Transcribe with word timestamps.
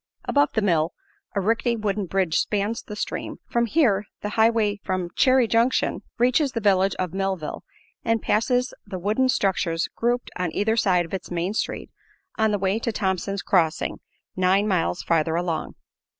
Above 0.25 0.49
the 0.53 0.63
mill 0.63 0.93
a 1.35 1.39
rickety 1.39 1.75
wooden 1.75 2.07
bridge 2.07 2.39
spans 2.39 2.81
the 2.81 2.95
stream, 2.95 3.37
for 3.47 3.65
here 3.65 4.05
the 4.21 4.29
highway 4.29 4.79
from 4.83 5.11
Chary 5.15 5.47
Junction 5.47 6.01
reaches 6.17 6.53
the 6.53 6.59
village 6.59 6.95
of 6.95 7.13
Millville 7.13 7.63
and 8.03 8.19
passes 8.19 8.73
the 8.83 8.97
wooden 8.97 9.29
structures 9.29 9.87
grouped 9.95 10.31
on 10.35 10.51
either 10.53 10.75
side 10.75 11.13
its 11.13 11.29
main 11.29 11.53
street 11.53 11.91
on 12.35 12.49
the 12.49 12.57
way 12.57 12.79
to 12.79 12.91
Thompson's 12.91 13.43
Crossing, 13.43 13.99
nine 14.35 14.67
miles 14.67 15.03
farther 15.03 15.35
along. 15.35 15.75